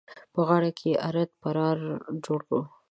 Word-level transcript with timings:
په 0.33 0.41
غاړه 0.47 0.69
کې 0.77 0.87
يې 0.91 1.01
ارت 1.07 1.29
پرار 1.41 1.77
جوړ 2.25 2.41
وو. 2.49 2.61